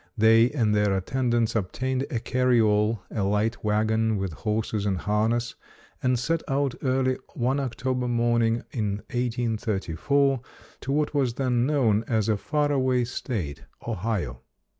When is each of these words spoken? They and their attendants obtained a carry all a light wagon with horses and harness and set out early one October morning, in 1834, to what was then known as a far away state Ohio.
They 0.17 0.49
and 0.49 0.73
their 0.73 0.97
attendants 0.97 1.55
obtained 1.55 2.07
a 2.09 2.17
carry 2.19 2.59
all 2.59 3.03
a 3.11 3.21
light 3.21 3.63
wagon 3.63 4.17
with 4.17 4.33
horses 4.33 4.87
and 4.87 4.97
harness 4.97 5.53
and 6.01 6.17
set 6.17 6.41
out 6.47 6.73
early 6.81 7.19
one 7.35 7.59
October 7.59 8.07
morning, 8.07 8.63
in 8.71 9.03
1834, 9.13 10.41
to 10.79 10.91
what 10.91 11.13
was 11.13 11.35
then 11.35 11.67
known 11.67 12.03
as 12.07 12.27
a 12.29 12.37
far 12.37 12.71
away 12.71 13.05
state 13.05 13.65
Ohio. 13.87 14.41